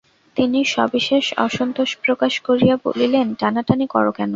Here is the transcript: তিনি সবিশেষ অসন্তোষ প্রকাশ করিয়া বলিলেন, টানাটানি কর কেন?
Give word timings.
তিনি 0.37 0.59
সবিশেষ 0.67 1.25
অসন্তোষ 1.39 1.89
প্রকাশ 2.03 2.33
করিয়া 2.47 2.75
বলিলেন, 2.85 3.27
টানাটানি 3.35 3.85
কর 3.93 4.05
কেন? 4.11 4.29